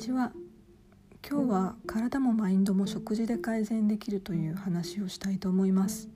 [0.00, 0.32] ちは。
[1.28, 6.08] 今日は体もマインドも食事で改善できるという話をしたいと思います。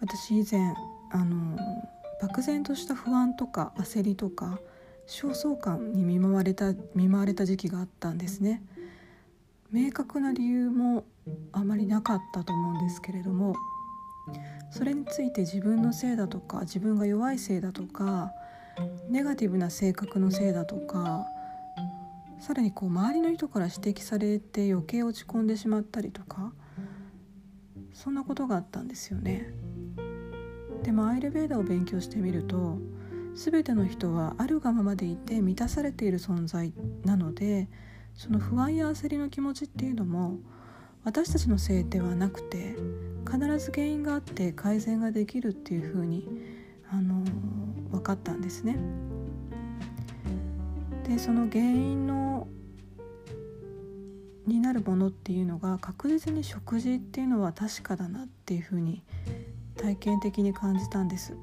[0.00, 0.72] 私以前
[1.10, 1.58] あの
[2.22, 4.58] 漠然とした不安とか焦りとか
[5.06, 8.62] 焦燥感に見舞われた見舞われた時期があったんですね。
[9.70, 11.04] 明確な理由も
[11.52, 13.54] あまりなかったと思うんですけれども
[14.70, 18.32] それについて自分のせいだとか自分が弱いせいだとか
[19.10, 21.26] ネガティブな性格のせいだとか
[22.42, 26.52] さらにこう周りの人から指摘されて余計落ち込んでしまったりとか
[27.92, 29.54] そんなことがあったんですよね。
[30.82, 32.78] でもアイルベーダを勉強してみると
[33.36, 36.72] 全ての人はあるがままでいて満たされている存在
[37.04, 37.68] なので
[38.14, 40.40] その不安や焦りの気持ちっていうのも
[41.04, 42.74] 私たちのせいではなくて
[43.24, 46.28] 必ず原因があって改善ができるっていうふうに
[46.90, 47.22] あの
[47.92, 49.11] 分かったんですね。
[51.04, 52.46] でその原因の
[54.46, 59.02] になるものっていうのが確実に食事っていうのは確かだなっていうふうに
[59.76, 61.34] 体験的に感じたんです。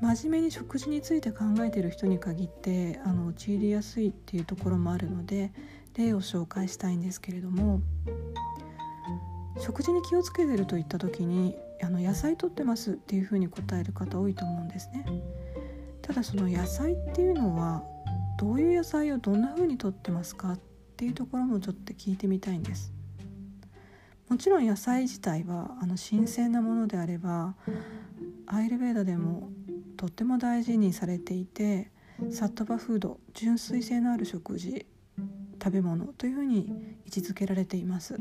[0.00, 5.52] 真面目に食事について考えてる人に限ってあの陥りやすいっていうところもあるので
[5.96, 7.80] 例を紹介したいんですけれども
[9.60, 15.04] 食事に気をつけてるといった時にあの野菜とってますっていうふうに答える方多いと思うんですね。
[16.02, 17.82] ただその野菜っていうのは
[18.38, 20.60] どういう野菜をどんな風にとってますかっ
[20.96, 22.92] ていうところもちょっと聞いてみたいんです。
[24.28, 27.54] もちろん野菜自体はあの新鮮なものであれば
[28.46, 29.50] アイルベーダでも
[29.96, 31.90] とっても大事にされていて
[32.30, 34.86] サットバフード純粋性のある食事
[35.62, 36.66] 食べ物というふうに
[37.04, 38.18] 位置づけられています。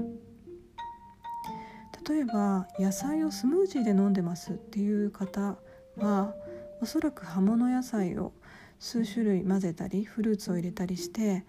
[2.07, 5.57] 例えば野菜をスムージーで飲んでますっていう方
[5.97, 6.33] は
[6.81, 8.33] おそらく葉物野菜を
[8.79, 11.43] 数種類混ぜたりフルーツを入れたりして、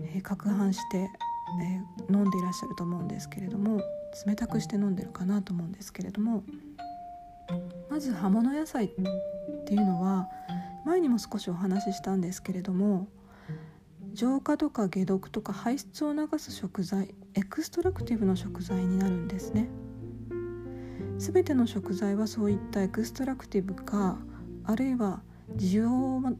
[0.00, 3.80] えー、攪拌して、えー、飲んでいらっしゃると思うんですけれども
[4.26, 6.42] 冷たくして飲んでるかなと思うんですけれども
[7.88, 8.88] まず葉物野菜っ
[9.64, 10.26] ていうのは
[10.84, 13.06] 前にも少しお話ししたんですけれども
[14.12, 19.68] 浄化とか解毒とか排出を流す食材 extractive の食材になるんですね。
[21.18, 24.18] 全ての食材はそういった extractive か
[24.64, 25.22] あるいは
[25.56, 25.88] 滋養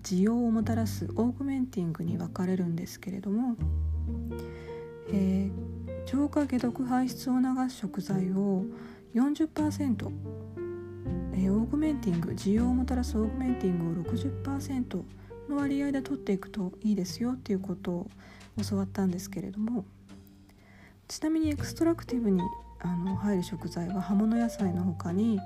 [0.02, 3.56] 滋養をもたらす augmenting に分かれるんですけれども、
[5.08, 8.64] えー、浄化解毒排出を流す食材を
[9.14, 10.10] 40%、
[11.34, 15.02] えー、 augmenting 滋養をもたらす augmenting を60%
[15.48, 18.10] の割合で取っていくといいですよっていうことを
[18.68, 19.84] 教わったんですけれども
[21.08, 22.40] ちなみに extractive に
[22.80, 25.38] あの入る食材は葉物野菜の他に、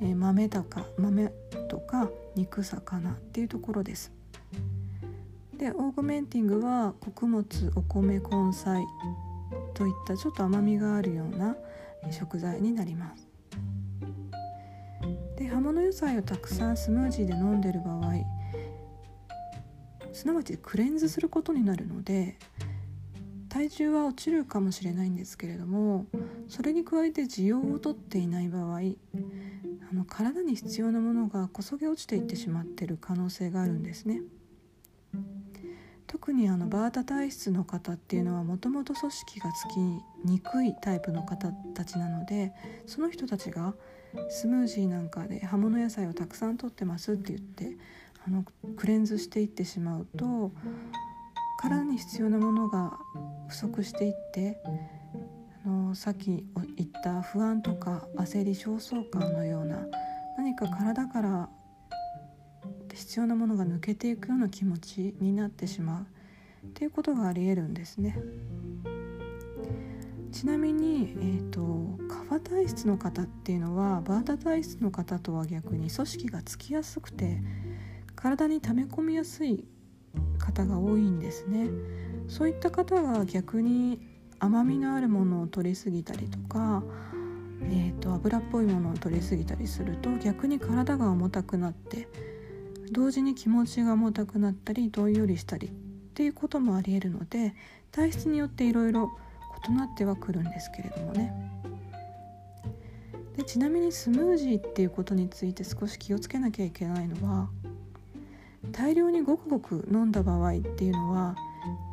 [0.00, 1.32] えー、豆とか豆
[1.68, 4.12] とか肉魚っていうところです。
[5.58, 8.84] で augmenting は穀物お米根菜
[9.72, 11.56] といったちょっと甘みがあるような
[12.10, 13.26] 食材になります
[15.36, 18.12] で葉物野菜をたくさんスムージーで飲んでる場合
[20.12, 22.38] すなわちクレンズすることになるので
[23.48, 26.06] 体重は落ちるかもしれないんですけれども
[26.48, 28.80] それに加えて需要をとっていない場合
[29.90, 34.22] あの体に必要なものがこそげ落ちていってしまってる可能性があるんですね。
[36.06, 39.80] 特にあのバータ体質の方っていうのはもともと組織がつき
[40.28, 42.52] にくいタイプの方たちなので
[42.86, 43.74] その人たちが
[44.28, 47.76] スムージーなんかで葉物野菜をたくさんとってますって言って
[48.26, 48.44] あの
[48.76, 50.52] クレンズしていってしまうと
[51.58, 52.98] 体に必要なものが
[53.48, 54.58] 不足していって
[55.66, 56.46] のさっき
[56.76, 59.86] 言った不安とか焦り焦燥感のような
[60.38, 61.48] 何か体から
[62.94, 66.06] 必要なものが抜けていくような気持ちになってしま
[66.62, 68.18] うっていうことがありえるんですね。
[70.32, 77.40] ちなみに、えーと、カファ体質の方っていうのはバータ体質の方とは逆に組織がつきやすくて
[78.14, 79.64] 体に溜め込みやすい
[80.38, 81.68] 方が多いんですね。
[82.28, 86.82] そういった方が逆に甘みのあるものを取りすぎたりとか、
[87.62, 92.08] えーと油っぽいものを取りすぎたりすると逆に体が重たくなって
[92.92, 95.70] 同時に気持ちが重たくなったりどんよりしたりっ
[96.14, 97.54] ていうこともありえるので
[97.90, 99.10] 体質によっていろいろ
[99.68, 101.32] 異なってはくるんですけれどもね。
[103.36, 107.50] でちなみにスムージーっていうことについて少し気をつけなきゃいけないのは
[108.72, 111.36] 大量にごくごく飲んだ場合っていうのは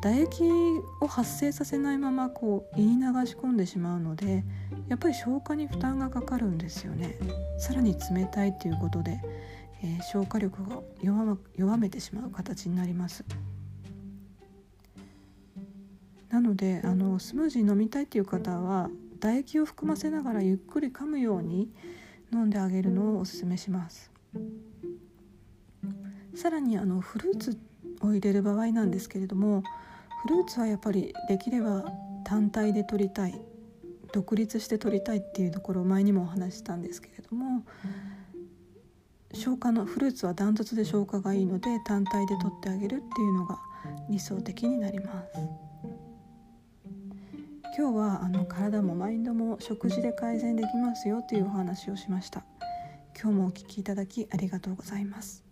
[0.04, 0.44] 唾液
[1.00, 4.44] を発生させないままこう胃に流し込んでしまうので
[4.88, 7.16] やっぱり消化に負担がかかるんですよね
[7.58, 9.18] さらに冷たいっていうことで
[9.84, 10.80] えー、消化力が
[11.52, 13.22] 弱めてしまう形になります。
[16.30, 18.88] なのであのスムージー飲みたいっていう方は
[19.20, 21.70] 唾液を含ませながらゆっくり噛むように
[22.32, 24.10] 飲んであげるのをおすすめします
[26.34, 27.56] さらにあのフルーツ
[28.00, 29.62] を入れる場合なんですけれども
[30.24, 31.84] フルーツはやっぱりできれば
[32.24, 33.38] 単体で取りたい
[34.12, 37.62] 独立して取りたいっていうところを前にもお話したんですけれども
[39.34, 43.58] 消化のフルーツはダントツで消化がいいので単体で取ってあげるっていうのが
[44.08, 45.28] 理想的になります。
[47.76, 52.44] 今日はあの体もマインドも食事で改善できますよというお話をしました。
[53.20, 55.42] 今日もお聞きいただきありがとうございます。